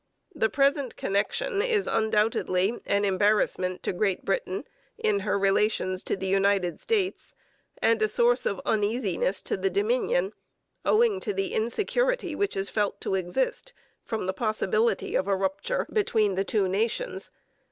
The 0.33 0.49
present 0.49 0.95
connection 0.97 1.61
is 1.61 1.85
undoubtedly 1.85 2.75
an 2.87 3.05
embarrassment 3.05 3.83
to 3.83 3.93
Great 3.93 4.25
Britain 4.25 4.63
in 4.97 5.19
her 5.19 5.37
relations 5.37 6.01
to 6.05 6.15
the 6.17 6.25
United 6.25 6.79
States 6.79 7.35
and 7.83 8.01
a 8.01 8.07
source 8.07 8.47
of 8.47 8.59
uneasiness 8.65 9.43
to 9.43 9.55
the 9.55 9.69
Dominion, 9.69 10.33
owing 10.83 11.19
to 11.19 11.33
the 11.33 11.53
insecurity 11.53 12.33
which 12.33 12.57
is 12.57 12.67
felt 12.67 12.99
to 13.01 13.13
exist 13.13 13.73
from 14.01 14.25
the 14.25 14.33
possibility 14.33 15.13
of 15.13 15.27
a 15.27 15.35
rupture 15.35 15.85
between 15.93 16.33
the 16.33 16.43
two 16.45 16.67
nations. 16.67 17.29